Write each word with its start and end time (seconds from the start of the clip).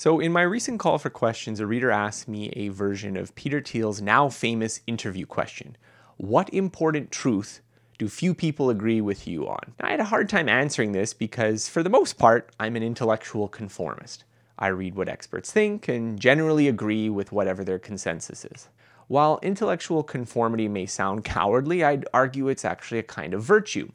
So, 0.00 0.18
in 0.18 0.32
my 0.32 0.40
recent 0.40 0.80
call 0.80 0.96
for 0.96 1.10
questions, 1.10 1.60
a 1.60 1.66
reader 1.66 1.90
asked 1.90 2.26
me 2.26 2.48
a 2.56 2.68
version 2.68 3.18
of 3.18 3.34
Peter 3.34 3.60
Thiel's 3.60 4.00
now 4.00 4.30
famous 4.30 4.80
interview 4.86 5.26
question 5.26 5.76
What 6.16 6.48
important 6.54 7.10
truth 7.10 7.60
do 7.98 8.08
few 8.08 8.32
people 8.32 8.70
agree 8.70 9.02
with 9.02 9.28
you 9.28 9.46
on? 9.46 9.74
I 9.78 9.90
had 9.90 10.00
a 10.00 10.04
hard 10.04 10.30
time 10.30 10.48
answering 10.48 10.92
this 10.92 11.12
because, 11.12 11.68
for 11.68 11.82
the 11.82 11.90
most 11.90 12.16
part, 12.16 12.50
I'm 12.58 12.76
an 12.76 12.82
intellectual 12.82 13.46
conformist. 13.46 14.24
I 14.58 14.68
read 14.68 14.94
what 14.94 15.10
experts 15.10 15.52
think 15.52 15.86
and 15.86 16.18
generally 16.18 16.66
agree 16.66 17.10
with 17.10 17.30
whatever 17.30 17.62
their 17.62 17.78
consensus 17.78 18.46
is. 18.46 18.70
While 19.06 19.38
intellectual 19.42 20.02
conformity 20.02 20.66
may 20.66 20.86
sound 20.86 21.26
cowardly, 21.26 21.84
I'd 21.84 22.06
argue 22.14 22.48
it's 22.48 22.64
actually 22.64 23.00
a 23.00 23.02
kind 23.02 23.34
of 23.34 23.42
virtue 23.42 23.92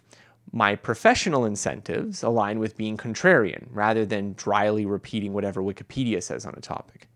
my 0.52 0.76
professional 0.76 1.46
incentives 1.46 2.24
align 2.24 2.60
with 2.60 2.78
being 2.78 2.98
contrarian 2.98 3.68
rather 3.72 4.06
than 4.06 4.34
dryly 4.34 4.86
repeating 4.86 5.34
whatever 5.34 5.62
Wikipedia 5.62 6.22
says 6.22 6.46
on 6.46 6.54
a 6.58 6.62
topic. 6.62 7.08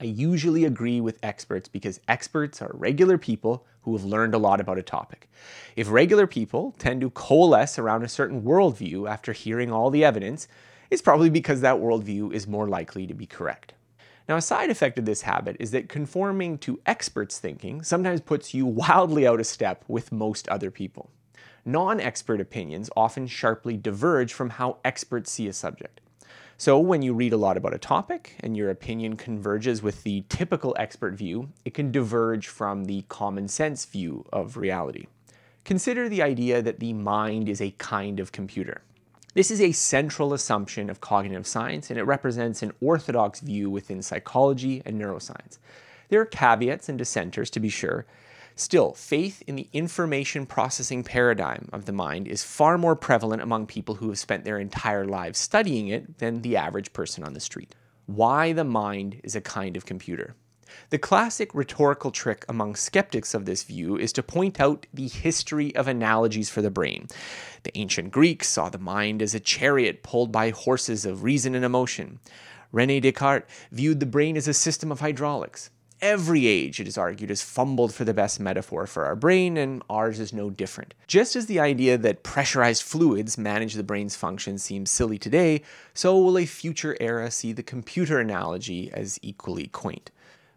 I 0.00 0.04
usually 0.04 0.64
agree 0.64 1.00
with 1.00 1.18
experts 1.22 1.68
because 1.68 2.00
experts 2.08 2.60
are 2.60 2.70
regular 2.74 3.16
people 3.16 3.66
who 3.82 3.96
have 3.96 4.04
learned 4.04 4.34
a 4.34 4.38
lot 4.38 4.60
about 4.60 4.78
a 4.78 4.82
topic. 4.82 5.30
If 5.76 5.90
regular 5.90 6.26
people 6.26 6.74
tend 6.78 7.00
to 7.00 7.10
coalesce 7.10 7.78
around 7.78 8.02
a 8.02 8.08
certain 8.08 8.42
worldview 8.42 9.08
after 9.08 9.32
hearing 9.32 9.72
all 9.72 9.90
the 9.90 10.04
evidence, 10.04 10.48
it's 10.90 11.02
probably 11.02 11.30
because 11.30 11.60
that 11.60 11.76
worldview 11.76 12.32
is 12.32 12.46
more 12.46 12.68
likely 12.68 13.06
to 13.06 13.14
be 13.14 13.26
correct. 13.26 13.74
Now, 14.28 14.36
a 14.36 14.42
side 14.42 14.70
effect 14.70 14.98
of 14.98 15.04
this 15.04 15.22
habit 15.22 15.56
is 15.60 15.70
that 15.72 15.88
conforming 15.88 16.58
to 16.58 16.80
experts' 16.86 17.38
thinking 17.38 17.82
sometimes 17.82 18.20
puts 18.20 18.54
you 18.54 18.66
wildly 18.66 19.26
out 19.26 19.40
of 19.40 19.46
step 19.46 19.84
with 19.86 20.12
most 20.12 20.48
other 20.48 20.70
people 20.70 21.10
non 21.64 22.00
expert 22.00 22.40
opinions 22.40 22.90
often 22.96 23.26
sharply 23.26 23.76
diverge 23.76 24.32
from 24.32 24.50
how 24.50 24.78
experts 24.84 25.30
see 25.30 25.48
a 25.48 25.52
subject. 25.52 26.00
So, 26.56 26.78
when 26.78 27.02
you 27.02 27.14
read 27.14 27.32
a 27.32 27.36
lot 27.36 27.56
about 27.56 27.74
a 27.74 27.78
topic 27.78 28.36
and 28.40 28.56
your 28.56 28.70
opinion 28.70 29.16
converges 29.16 29.82
with 29.82 30.04
the 30.04 30.24
typical 30.28 30.76
expert 30.78 31.14
view, 31.14 31.48
it 31.64 31.74
can 31.74 31.90
diverge 31.90 32.46
from 32.46 32.84
the 32.84 33.02
common 33.08 33.48
sense 33.48 33.84
view 33.84 34.24
of 34.32 34.56
reality. 34.56 35.06
Consider 35.64 36.08
the 36.08 36.22
idea 36.22 36.62
that 36.62 36.78
the 36.78 36.92
mind 36.92 37.48
is 37.48 37.60
a 37.60 37.74
kind 37.78 38.20
of 38.20 38.32
computer. 38.32 38.82
This 39.34 39.50
is 39.50 39.60
a 39.60 39.72
central 39.72 40.32
assumption 40.32 40.88
of 40.88 41.00
cognitive 41.00 41.46
science, 41.46 41.90
and 41.90 41.98
it 41.98 42.04
represents 42.04 42.62
an 42.62 42.72
orthodox 42.80 43.40
view 43.40 43.68
within 43.68 44.00
psychology 44.00 44.80
and 44.86 45.00
neuroscience. 45.00 45.58
There 46.08 46.20
are 46.20 46.26
caveats 46.26 46.88
and 46.88 46.96
dissenters, 46.96 47.50
to 47.50 47.60
be 47.60 47.68
sure, 47.68 48.06
Still, 48.56 48.94
faith 48.94 49.42
in 49.48 49.56
the 49.56 49.68
information 49.72 50.46
processing 50.46 51.02
paradigm 51.02 51.68
of 51.72 51.86
the 51.86 51.92
mind 51.92 52.28
is 52.28 52.44
far 52.44 52.78
more 52.78 52.94
prevalent 52.94 53.42
among 53.42 53.66
people 53.66 53.96
who 53.96 54.08
have 54.10 54.18
spent 54.18 54.44
their 54.44 54.60
entire 54.60 55.04
lives 55.04 55.40
studying 55.40 55.88
it 55.88 56.18
than 56.18 56.42
the 56.42 56.56
average 56.56 56.92
person 56.92 57.24
on 57.24 57.32
the 57.32 57.40
street. 57.40 57.74
Why 58.06 58.52
the 58.52 58.64
mind 58.64 59.20
is 59.24 59.34
a 59.34 59.40
kind 59.40 59.76
of 59.76 59.86
computer. 59.86 60.36
The 60.90 60.98
classic 60.98 61.52
rhetorical 61.52 62.12
trick 62.12 62.44
among 62.48 62.76
skeptics 62.76 63.34
of 63.34 63.44
this 63.44 63.64
view 63.64 63.96
is 63.96 64.12
to 64.12 64.22
point 64.22 64.60
out 64.60 64.86
the 64.94 65.08
history 65.08 65.74
of 65.74 65.88
analogies 65.88 66.48
for 66.48 66.62
the 66.62 66.70
brain. 66.70 67.08
The 67.64 67.76
ancient 67.76 68.12
Greeks 68.12 68.48
saw 68.48 68.68
the 68.68 68.78
mind 68.78 69.20
as 69.20 69.34
a 69.34 69.40
chariot 69.40 70.04
pulled 70.04 70.30
by 70.30 70.50
horses 70.50 71.04
of 71.04 71.24
reason 71.24 71.56
and 71.56 71.64
emotion. 71.64 72.20
Rene 72.70 73.00
Descartes 73.00 73.48
viewed 73.72 74.00
the 74.00 74.06
brain 74.06 74.36
as 74.36 74.48
a 74.48 74.54
system 74.54 74.92
of 74.92 75.00
hydraulics 75.00 75.70
every 76.00 76.46
age, 76.46 76.80
it 76.80 76.88
is 76.88 76.98
argued, 76.98 77.30
has 77.30 77.42
fumbled 77.42 77.94
for 77.94 78.04
the 78.04 78.14
best 78.14 78.40
metaphor 78.40 78.86
for 78.86 79.04
our 79.04 79.16
brain, 79.16 79.56
and 79.56 79.82
ours 79.88 80.20
is 80.20 80.32
no 80.32 80.50
different. 80.50 80.94
Just 81.06 81.36
as 81.36 81.46
the 81.46 81.60
idea 81.60 81.96
that 81.98 82.22
pressurized 82.22 82.82
fluids 82.82 83.38
manage 83.38 83.74
the 83.74 83.82
brain's 83.82 84.16
function 84.16 84.58
seems 84.58 84.90
silly 84.90 85.18
today, 85.18 85.62
so 85.94 86.18
will 86.18 86.38
a 86.38 86.46
future 86.46 86.96
era 87.00 87.30
see 87.30 87.52
the 87.52 87.62
computer 87.62 88.18
analogy 88.18 88.90
as 88.92 89.18
equally 89.22 89.66
quaint. 89.68 90.10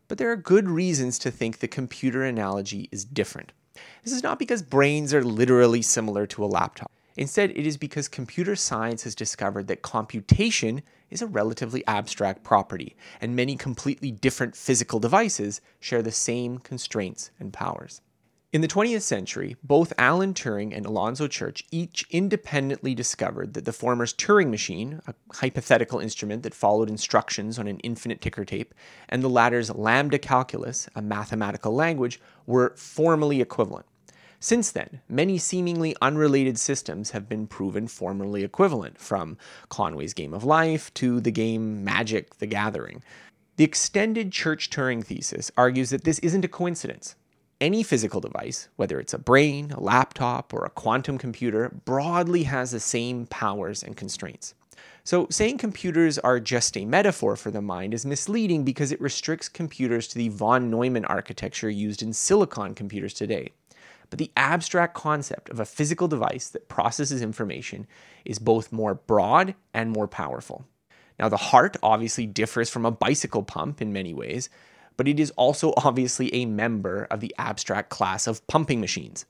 But 0.08 0.18
there 0.18 0.32
are 0.32 0.38
good 0.38 0.70
reasons 0.70 1.20
to 1.20 1.32
think 1.32 1.60
the 1.60 1.68
computer 1.68 2.24
analogy 2.24 2.88
is 2.92 3.04
different. 3.04 3.52
This 4.04 4.14
is 4.14 4.24
not 4.24 4.40
because 4.40 4.62
brains 4.62 5.14
are 5.14 5.24
literally 5.24 5.82
similar 5.82 6.26
to 6.28 6.44
a 6.44 6.48
laptop. 6.48 6.92
Instead, 7.18 7.50
it 7.52 7.66
is 7.66 7.78
because 7.78 8.08
computer 8.08 8.56
science 8.56 9.04
has 9.04 9.16
discovered 9.16 9.66
that 9.68 9.82
computation 9.82 10.84
is 11.10 11.22
a 11.22 11.28
relatively 11.28 11.86
abstract 11.88 12.44
property, 12.44 12.96
and 13.20 13.36
many 13.36 13.56
completely 13.56 14.12
different 14.12 14.56
physical 14.56 15.00
devices 15.00 15.60
share 15.80 16.04
the 16.04 16.12
same 16.12 16.60
constraints 16.60 17.32
and 17.40 17.52
powers. 17.52 18.02
In 18.54 18.62
the 18.62 18.68
20th 18.68 19.02
century, 19.02 19.58
both 19.64 19.92
Alan 19.98 20.34
Turing 20.34 20.76
and 20.76 20.86
Alonzo 20.86 21.28
Church 21.28 21.66
each 21.72 22.06
independently 22.12 22.96
discovered 22.96 23.56
that 23.56 23.66
the 23.66 23.74
former's 23.74 24.14
Turing 24.14 24.50
machine, 24.50 25.02
a 25.08 25.16
hypothetical 25.34 26.00
instrument 26.00 26.44
that 26.44 26.54
followed 26.54 26.90
instructions 26.90 27.60
on 27.60 27.68
an 27.68 27.80
infinite 27.80 28.22
ticker 28.22 28.46
tape, 28.46 28.74
and 29.10 29.22
the 29.22 29.30
latter's 29.30 29.74
lambda 29.74 30.20
calculus, 30.20 30.88
a 30.96 31.02
mathematical 31.02 31.74
language, 31.74 32.22
were 32.46 32.74
formally 32.78 33.42
equivalent. 33.42 33.86
Since 34.40 34.72
then, 34.72 35.02
many 35.10 35.40
seemingly 35.40 35.96
unrelated 36.00 36.60
systems 36.60 37.10
have 37.10 37.28
been 37.28 37.48
proven 37.48 37.88
formally 37.88 38.44
equivalent, 38.44 39.00
from 39.00 39.36
Conway's 39.70 40.14
Game 40.14 40.32
of 40.32 40.44
Life 40.44 40.94
to 40.96 41.20
the 41.20 41.32
game 41.32 41.84
Magic 41.84 42.38
the 42.38 42.46
Gathering. 42.46 43.02
The 43.56 43.64
extended 43.64 44.32
Church 44.32 44.70
Turing 44.70 45.04
thesis 45.04 45.50
argues 45.58 45.90
that 45.90 46.04
this 46.04 46.20
isn't 46.20 46.46
a 46.46 46.48
coincidence. 46.48 47.16
Any 47.60 47.82
physical 47.82 48.22
device, 48.22 48.70
whether 48.76 49.00
it's 49.00 49.16
a 49.16 49.18
brain, 49.18 49.72
a 49.72 49.80
laptop, 49.80 50.54
or 50.54 50.64
a 50.64 50.70
quantum 50.70 51.18
computer, 51.18 51.70
broadly 51.86 52.44
has 52.44 52.70
the 52.70 52.80
same 52.80 53.26
powers 53.26 53.82
and 53.82 53.98
constraints. 53.98 54.54
So, 55.04 55.26
saying 55.32 55.58
computers 55.58 56.20
are 56.20 56.40
just 56.40 56.78
a 56.78 56.86
metaphor 56.86 57.36
for 57.36 57.50
the 57.50 57.62
mind 57.62 57.96
is 57.96 58.06
misleading 58.06 58.64
because 58.64 58.92
it 58.92 59.02
restricts 59.02 59.50
computers 59.50 60.08
to 60.10 60.20
the 60.20 60.30
von 60.30 60.70
Neumann 60.70 61.06
architecture 61.06 61.72
used 61.72 62.04
in 62.04 62.14
silicon 62.14 62.76
computers 62.76 63.16
today. 63.16 63.54
But 64.10 64.20
the 64.20 64.32
abstract 64.38 64.94
concept 64.94 65.50
of 65.50 65.60
a 65.60 65.66
physical 65.66 66.08
device 66.08 66.50
that 66.50 66.70
processes 66.70 67.22
information 67.22 67.88
is 68.26 68.40
both 68.40 68.72
more 68.72 68.96
broad 68.96 69.56
and 69.74 69.92
more 69.92 70.08
powerful. 70.08 70.66
Now, 71.20 71.30
the 71.30 71.38
heart 71.38 71.78
obviously 71.82 72.26
differs 72.26 72.70
from 72.70 72.86
a 72.86 72.92
bicycle 72.92 73.44
pump 73.44 73.82
in 73.82 73.92
many 73.92 74.14
ways, 74.14 74.50
but 74.98 75.08
it 75.08 75.20
is 75.20 75.32
also 75.32 75.74
obviously 75.78 76.34
a 76.34 76.46
member 76.46 77.08
of 77.10 77.20
the 77.20 77.34
abstract 77.38 77.90
class 77.90 78.28
of 78.28 78.46
pumping 78.48 78.82
machines. 78.82 79.26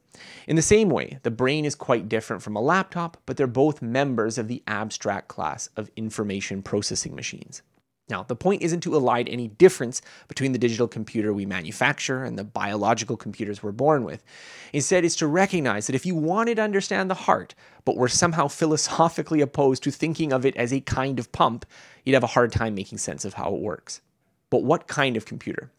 In 0.48 0.56
the 0.56 0.62
same 0.62 0.90
way, 0.90 1.20
the 1.24 1.32
brain 1.32 1.66
is 1.66 1.76
quite 1.76 2.10
different 2.10 2.42
from 2.42 2.56
a 2.56 2.62
laptop, 2.62 3.18
but 3.26 3.38
they're 3.38 3.48
both 3.48 3.82
members 3.82 4.38
of 4.38 4.48
the 4.48 4.64
abstract 4.68 5.28
class 5.28 5.70
of 5.78 5.92
information 5.96 6.64
processing 6.64 7.16
machines. 7.16 7.62
Now, 8.10 8.24
the 8.24 8.36
point 8.36 8.62
isn't 8.62 8.82
to 8.82 8.92
elide 8.92 9.28
any 9.30 9.50
difference 9.50 10.02
between 10.30 10.54
the 10.54 10.58
digital 10.58 10.88
computer 10.88 11.34
we 11.34 11.46
manufacture 11.46 12.24
and 12.24 12.38
the 12.38 12.44
biological 12.46 13.18
computers 13.18 13.62
we're 13.62 13.74
born 13.74 14.06
with. 14.06 14.24
Instead, 14.72 15.04
it's 15.04 15.18
to 15.18 15.28
recognize 15.28 15.88
that 15.88 15.96
if 15.96 16.06
you 16.06 16.16
wanted 16.16 16.56
to 16.56 16.62
understand 16.62 17.10
the 17.10 17.16
heart, 17.16 17.54
but 17.84 17.98
were 17.98 18.08
somehow 18.08 18.48
philosophically 18.48 19.42
opposed 19.42 19.84
to 19.84 19.92
thinking 19.92 20.32
of 20.32 20.46
it 20.46 20.56
as 20.56 20.72
a 20.72 20.80
kind 20.82 21.20
of 21.20 21.32
pump, 21.34 21.66
you'd 22.06 22.14
have 22.14 22.24
a 22.24 22.28
hard 22.28 22.52
time 22.52 22.76
making 22.76 22.98
sense 22.98 23.26
of 23.26 23.34
how 23.34 23.54
it 23.54 23.62
works. 23.62 24.02
But 24.50 24.64
what 24.64 24.88
kind 24.88 25.18
of 25.18 25.26
computer? 25.26 25.72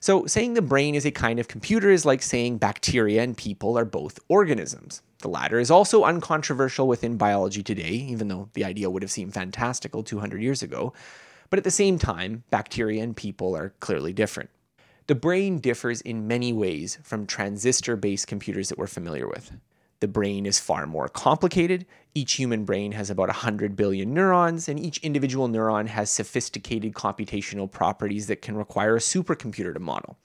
So, 0.00 0.26
saying 0.26 0.54
the 0.54 0.62
brain 0.62 0.94
is 0.94 1.06
a 1.06 1.10
kind 1.10 1.38
of 1.38 1.48
computer 1.48 1.90
is 1.90 2.04
like 2.04 2.22
saying 2.22 2.58
bacteria 2.58 3.22
and 3.22 3.36
people 3.36 3.78
are 3.78 3.86
both 3.86 4.18
organisms. 4.28 5.02
The 5.18 5.28
latter 5.28 5.58
is 5.58 5.70
also 5.70 6.04
uncontroversial 6.04 6.86
within 6.86 7.16
biology 7.16 7.62
today, 7.62 7.90
even 7.90 8.28
though 8.28 8.50
the 8.52 8.64
idea 8.64 8.90
would 8.90 9.02
have 9.02 9.10
seemed 9.10 9.32
fantastical 9.32 10.02
200 10.02 10.42
years 10.42 10.62
ago. 10.62 10.92
But 11.54 11.58
at 11.58 11.62
the 11.62 11.70
same 11.70 12.00
time, 12.00 12.42
bacteria 12.50 13.00
and 13.04 13.16
people 13.16 13.56
are 13.56 13.74
clearly 13.78 14.12
different. 14.12 14.50
The 15.06 15.14
brain 15.14 15.60
differs 15.60 16.00
in 16.00 16.26
many 16.26 16.52
ways 16.52 16.98
from 17.04 17.28
transistor 17.28 17.94
based 17.94 18.26
computers 18.26 18.70
that 18.70 18.76
we're 18.76 18.88
familiar 18.88 19.28
with. 19.28 19.52
The 20.00 20.08
brain 20.08 20.46
is 20.46 20.58
far 20.58 20.84
more 20.88 21.08
complicated. 21.08 21.86
Each 22.12 22.32
human 22.32 22.64
brain 22.64 22.90
has 22.90 23.08
about 23.08 23.28
100 23.28 23.76
billion 23.76 24.12
neurons, 24.12 24.68
and 24.68 24.80
each 24.80 24.98
individual 24.98 25.48
neuron 25.48 25.86
has 25.86 26.10
sophisticated 26.10 26.92
computational 26.94 27.70
properties 27.70 28.26
that 28.26 28.42
can 28.42 28.56
require 28.56 28.96
a 28.96 28.98
supercomputer 28.98 29.72
to 29.74 29.78
model. 29.78 30.18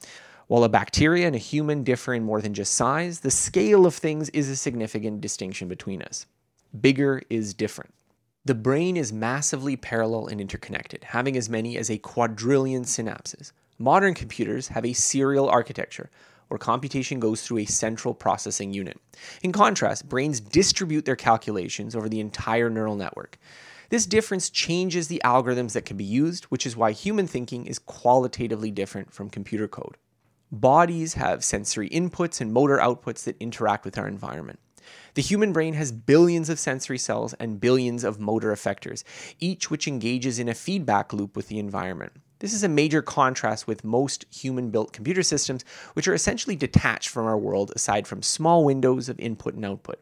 While 0.47 0.63
a 0.63 0.67
bacteria 0.67 1.27
and 1.27 1.35
a 1.35 1.37
human 1.37 1.83
differ 1.83 2.15
in 2.15 2.23
more 2.23 2.41
than 2.41 2.55
just 2.55 2.73
size, 2.73 3.19
the 3.19 3.29
scale 3.29 3.85
of 3.85 3.93
things 3.93 4.29
is 4.29 4.49
a 4.49 4.55
significant 4.55 5.21
distinction 5.21 5.67
between 5.67 6.01
us. 6.01 6.25
Bigger 6.81 7.21
is 7.29 7.53
different. 7.53 7.93
The 8.49 8.55
brain 8.55 8.97
is 8.97 9.13
massively 9.13 9.75
parallel 9.75 10.25
and 10.25 10.41
interconnected, 10.41 11.03
having 11.03 11.37
as 11.37 11.51
many 11.51 11.77
as 11.77 11.91
a 11.91 11.99
quadrillion 11.99 12.83
synapses. 12.83 13.51
Modern 13.77 14.15
computers 14.15 14.69
have 14.69 14.83
a 14.83 14.93
serial 14.93 15.47
architecture, 15.47 16.09
where 16.47 16.57
computation 16.57 17.19
goes 17.19 17.43
through 17.43 17.59
a 17.59 17.65
central 17.65 18.15
processing 18.15 18.73
unit. 18.73 18.99
In 19.43 19.51
contrast, 19.51 20.09
brains 20.09 20.39
distribute 20.39 21.05
their 21.05 21.15
calculations 21.15 21.95
over 21.95 22.09
the 22.09 22.19
entire 22.19 22.71
neural 22.71 22.95
network. 22.95 23.37
This 23.89 24.07
difference 24.07 24.49
changes 24.49 25.09
the 25.09 25.21
algorithms 25.23 25.73
that 25.73 25.85
can 25.85 25.97
be 25.97 26.03
used, 26.03 26.45
which 26.45 26.65
is 26.65 26.75
why 26.75 26.91
human 26.91 27.27
thinking 27.27 27.67
is 27.67 27.77
qualitatively 27.77 28.71
different 28.71 29.13
from 29.13 29.29
computer 29.29 29.67
code. 29.67 29.95
Bodies 30.51 31.13
have 31.13 31.43
sensory 31.43 31.87
inputs 31.91 32.41
and 32.41 32.51
motor 32.51 32.77
outputs 32.77 33.25
that 33.25 33.39
interact 33.39 33.85
with 33.85 33.99
our 33.99 34.07
environment. 34.07 34.57
The 35.13 35.21
human 35.21 35.53
brain 35.53 35.73
has 35.73 35.91
billions 35.91 36.49
of 36.49 36.59
sensory 36.59 36.97
cells 36.97 37.33
and 37.35 37.59
billions 37.59 38.03
of 38.03 38.19
motor 38.19 38.53
effectors, 38.53 39.03
each 39.39 39.69
which 39.69 39.87
engages 39.87 40.39
in 40.39 40.49
a 40.49 40.53
feedback 40.53 41.13
loop 41.13 41.35
with 41.35 41.47
the 41.47 41.59
environment. 41.59 42.13
This 42.39 42.53
is 42.53 42.63
a 42.63 42.69
major 42.69 43.01
contrast 43.01 43.67
with 43.67 43.83
most 43.83 44.25
human 44.33 44.69
built 44.69 44.93
computer 44.93 45.23
systems, 45.23 45.65
which 45.93 46.07
are 46.07 46.13
essentially 46.13 46.55
detached 46.55 47.09
from 47.09 47.25
our 47.25 47.37
world 47.37 47.71
aside 47.75 48.07
from 48.07 48.23
small 48.23 48.63
windows 48.63 49.09
of 49.09 49.19
input 49.19 49.55
and 49.55 49.65
output. 49.65 49.99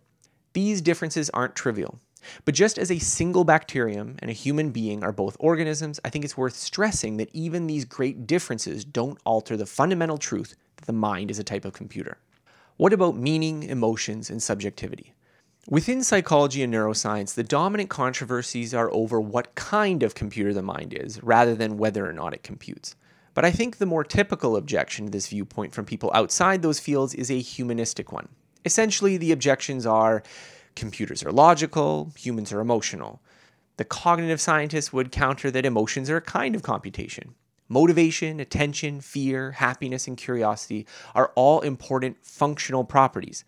These 0.54 0.82
differences 0.82 1.30
aren't 1.32 1.56
trivial. 1.56 2.00
But 2.46 2.56
just 2.56 2.78
as 2.78 2.92
a 2.92 3.00
single 3.00 3.44
bacterium 3.44 4.18
and 4.20 4.30
a 4.30 4.34
human 4.34 4.72
being 4.72 5.04
are 5.04 5.12
both 5.12 5.38
organisms, 5.40 6.00
I 6.04 6.10
think 6.10 6.26
it's 6.26 6.38
worth 6.38 6.56
stressing 6.56 7.18
that 7.18 7.30
even 7.34 7.68
these 7.68 7.86
great 7.86 8.28
differences 8.28 8.84
don't 8.84 9.20
alter 9.26 9.56
the 9.56 9.66
fundamental 9.66 10.18
truth 10.18 10.56
that 10.78 10.86
the 10.86 10.94
mind 10.94 11.32
is 11.32 11.40
a 11.40 11.44
type 11.44 11.66
of 11.66 11.74
computer. 11.74 12.18
What 12.78 12.94
about 12.94 13.18
meaning, 13.18 13.64
emotions, 13.64 14.30
and 14.30 14.42
subjectivity? 14.42 15.16
Within 15.68 16.04
psychology 16.04 16.62
and 16.62 16.72
neuroscience, 16.72 17.34
the 17.34 17.44
dominant 17.44 17.90
controversies 17.90 18.72
are 18.72 18.94
over 18.94 19.20
what 19.20 19.56
kind 19.56 20.04
of 20.04 20.14
computer 20.14 20.54
the 20.54 20.62
mind 20.62 20.94
is, 20.94 21.22
rather 21.24 21.56
than 21.56 21.80
whether 21.80 22.08
or 22.08 22.14
not 22.14 22.36
it 22.36 22.44
computes. 22.44 22.96
But 23.34 23.46
I 23.46 23.52
think 23.52 23.78
the 23.78 23.88
more 23.88 24.04
typical 24.04 24.56
objection 24.56 25.06
to 25.06 25.12
this 25.12 25.28
viewpoint 25.28 25.74
from 25.74 25.86
people 25.86 26.12
outside 26.14 26.62
those 26.62 26.80
fields 26.80 27.16
is 27.16 27.32
a 27.32 27.40
humanistic 27.40 28.12
one. 28.12 28.30
Essentially, 28.64 29.18
the 29.18 29.32
objections 29.32 29.88
are 29.88 30.22
computers 30.76 31.24
are 31.24 31.32
logical, 31.32 32.12
humans 32.16 32.54
are 32.54 32.60
emotional. 32.60 33.24
The 33.78 33.86
cognitive 33.86 34.40
scientists 34.40 34.94
would 34.94 35.12
counter 35.12 35.50
that 35.50 35.66
emotions 35.66 36.12
are 36.12 36.18
a 36.18 36.22
kind 36.22 36.54
of 36.54 36.62
computation. 36.62 37.34
Motivation, 37.70 38.40
attention, 38.40 39.02
fear, 39.02 39.52
happiness, 39.52 40.08
and 40.08 40.18
curiosity 40.18 40.88
are 41.14 41.32
all 41.36 41.62
important 41.62 42.18
functional 42.22 42.84
properties. 42.84 43.44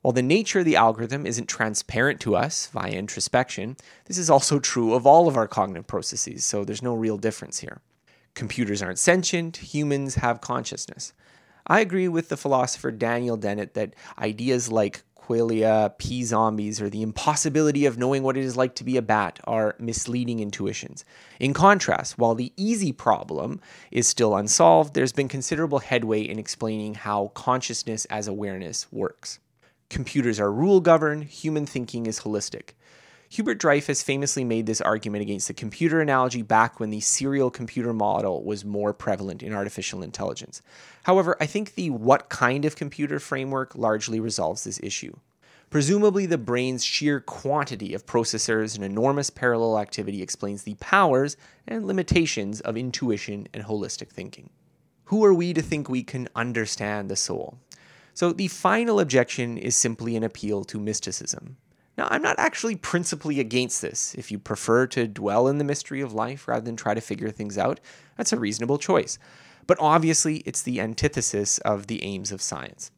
While 0.00 0.12
the 0.12 0.22
nature 0.22 0.60
of 0.60 0.64
the 0.64 0.76
algorithm 0.76 1.26
isn't 1.26 1.48
transparent 1.48 2.20
to 2.20 2.36
us 2.36 2.66
via 2.68 2.92
introspection, 2.92 3.76
this 4.06 4.16
is 4.16 4.30
also 4.30 4.58
true 4.58 4.94
of 4.94 5.06
all 5.06 5.28
of 5.28 5.36
our 5.36 5.48
cognitive 5.48 5.86
processes, 5.86 6.46
so 6.46 6.64
there's 6.64 6.82
no 6.82 6.94
real 6.94 7.18
difference 7.18 7.58
here. 7.58 7.80
Computers 8.34 8.80
aren't 8.80 8.98
sentient, 8.98 9.56
humans 9.56 10.14
have 10.14 10.40
consciousness. 10.40 11.12
I 11.66 11.80
agree 11.80 12.08
with 12.08 12.28
the 12.28 12.36
philosopher 12.36 12.90
Daniel 12.90 13.36
Dennett 13.36 13.74
that 13.74 13.94
ideas 14.18 14.70
like 14.72 15.02
qualia, 15.28 15.96
p-zombies, 15.98 16.80
or 16.80 16.88
the 16.88 17.02
impossibility 17.02 17.84
of 17.84 17.98
knowing 17.98 18.22
what 18.22 18.36
it 18.36 18.44
is 18.44 18.56
like 18.56 18.74
to 18.76 18.84
be 18.84 18.96
a 18.96 19.02
bat 19.02 19.38
are 19.44 19.76
misleading 19.78 20.40
intuitions. 20.40 21.04
In 21.38 21.52
contrast, 21.52 22.16
while 22.18 22.34
the 22.34 22.52
easy 22.56 22.92
problem 22.92 23.60
is 23.90 24.08
still 24.08 24.34
unsolved, 24.36 24.94
there's 24.94 25.12
been 25.12 25.28
considerable 25.28 25.80
headway 25.80 26.22
in 26.22 26.38
explaining 26.38 26.94
how 26.94 27.28
consciousness 27.34 28.06
as 28.06 28.26
awareness 28.26 28.86
works. 28.90 29.38
Computers 29.90 30.40
are 30.40 30.52
rule 30.52 30.80
governed, 30.80 31.24
human 31.24 31.66
thinking 31.66 32.06
is 32.06 32.20
holistic. 32.20 32.70
Hubert 33.30 33.58
Dreyfus 33.58 34.02
famously 34.02 34.42
made 34.42 34.64
this 34.64 34.80
argument 34.80 35.20
against 35.20 35.48
the 35.48 35.54
computer 35.54 36.00
analogy 36.00 36.40
back 36.40 36.80
when 36.80 36.88
the 36.88 37.00
serial 37.00 37.50
computer 37.50 37.92
model 37.92 38.42
was 38.42 38.64
more 38.64 38.94
prevalent 38.94 39.42
in 39.42 39.52
artificial 39.52 40.02
intelligence. 40.02 40.62
However, 41.02 41.36
I 41.38 41.44
think 41.44 41.74
the 41.74 41.90
what 41.90 42.30
kind 42.30 42.64
of 42.64 42.74
computer 42.74 43.18
framework 43.18 43.74
largely 43.74 44.18
resolves 44.18 44.64
this 44.64 44.80
issue. 44.82 45.14
Presumably, 45.68 46.24
the 46.24 46.38
brain's 46.38 46.82
sheer 46.82 47.20
quantity 47.20 47.92
of 47.92 48.06
processors 48.06 48.74
and 48.74 48.82
enormous 48.82 49.28
parallel 49.28 49.78
activity 49.78 50.22
explains 50.22 50.62
the 50.62 50.76
powers 50.76 51.36
and 51.66 51.86
limitations 51.86 52.62
of 52.62 52.78
intuition 52.78 53.46
and 53.52 53.64
holistic 53.64 54.08
thinking. 54.08 54.48
Who 55.04 55.22
are 55.26 55.34
we 55.34 55.52
to 55.52 55.60
think 55.60 55.90
we 55.90 56.02
can 56.02 56.28
understand 56.34 57.10
the 57.10 57.16
soul? 57.16 57.58
So, 58.14 58.32
the 58.32 58.48
final 58.48 58.98
objection 58.98 59.58
is 59.58 59.76
simply 59.76 60.16
an 60.16 60.24
appeal 60.24 60.64
to 60.64 60.80
mysticism. 60.80 61.58
Now, 61.98 62.06
I'm 62.12 62.22
not 62.22 62.38
actually 62.38 62.76
principally 62.76 63.40
against 63.40 63.82
this. 63.82 64.14
If 64.14 64.30
you 64.30 64.38
prefer 64.38 64.86
to 64.86 65.08
dwell 65.08 65.48
in 65.48 65.58
the 65.58 65.64
mystery 65.64 66.00
of 66.00 66.12
life 66.12 66.46
rather 66.46 66.64
than 66.64 66.76
try 66.76 66.94
to 66.94 67.00
figure 67.00 67.30
things 67.30 67.58
out, 67.58 67.80
that's 68.16 68.32
a 68.32 68.38
reasonable 68.38 68.78
choice. 68.78 69.18
But 69.66 69.78
obviously, 69.80 70.36
it's 70.46 70.62
the 70.62 70.80
antithesis 70.80 71.58
of 71.58 71.88
the 71.88 72.04
aims 72.04 72.30
of 72.30 72.40
science. 72.40 72.92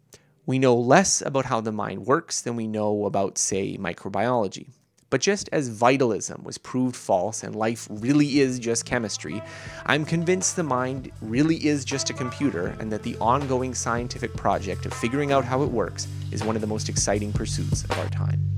We 0.44 0.58
know 0.58 0.76
less 0.76 1.22
about 1.22 1.46
how 1.46 1.62
the 1.62 1.72
mind 1.72 2.04
works 2.06 2.42
than 2.42 2.56
we 2.56 2.66
know 2.66 3.06
about, 3.06 3.38
say, 3.38 3.78
microbiology. 3.78 4.68
But 5.08 5.22
just 5.22 5.48
as 5.50 5.68
vitalism 5.68 6.44
was 6.44 6.58
proved 6.58 6.94
false 6.94 7.42
and 7.42 7.56
life 7.56 7.88
really 7.90 8.40
is 8.40 8.58
just 8.58 8.84
chemistry, 8.84 9.42
I'm 9.86 10.04
convinced 10.04 10.56
the 10.56 10.62
mind 10.62 11.10
really 11.22 11.66
is 11.66 11.86
just 11.86 12.10
a 12.10 12.14
computer 12.14 12.76
and 12.78 12.92
that 12.92 13.02
the 13.02 13.16
ongoing 13.16 13.74
scientific 13.74 14.36
project 14.36 14.84
of 14.84 14.92
figuring 14.92 15.32
out 15.32 15.46
how 15.46 15.62
it 15.62 15.70
works 15.70 16.06
is 16.32 16.44
one 16.44 16.54
of 16.54 16.60
the 16.60 16.68
most 16.68 16.90
exciting 16.90 17.32
pursuits 17.32 17.82
of 17.84 17.98
our 17.98 18.08
time. 18.10 18.49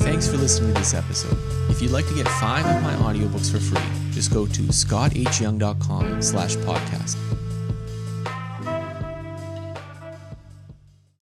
Thanks 0.00 0.28
for 0.28 0.36
listening 0.36 0.74
to 0.74 0.80
this 0.80 0.92
episode. 0.92 1.36
If 1.70 1.80
you'd 1.80 1.92
like 1.92 2.06
to 2.08 2.14
get 2.14 2.28
five 2.28 2.66
of 2.66 2.82
my 2.82 2.92
audiobooks 2.94 3.50
for 3.50 3.58
free, 3.58 3.80
just 4.12 4.32
go 4.32 4.46
to 4.46 4.62
scotthyoung.com 4.62 6.20
slash 6.20 6.56
podcast. 6.56 7.16